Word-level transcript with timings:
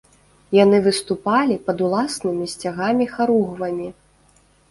Яны 0.63 0.77
выступалі 0.85 1.57
пад 1.67 1.83
уласнымі 1.87 2.45
сцягамі-харугвамі. 2.53 3.87